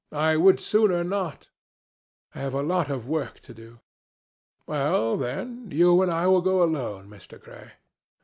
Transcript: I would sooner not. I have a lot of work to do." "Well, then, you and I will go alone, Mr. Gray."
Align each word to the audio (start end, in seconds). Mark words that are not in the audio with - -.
I 0.17 0.35
would 0.35 0.59
sooner 0.59 1.03
not. 1.03 1.49
I 2.33 2.39
have 2.39 2.55
a 2.55 2.63
lot 2.63 2.89
of 2.89 3.07
work 3.07 3.39
to 3.41 3.53
do." 3.53 3.81
"Well, 4.65 5.15
then, 5.15 5.69
you 5.69 6.01
and 6.01 6.09
I 6.11 6.25
will 6.25 6.41
go 6.41 6.63
alone, 6.63 7.07
Mr. 7.07 7.39
Gray." 7.39 7.73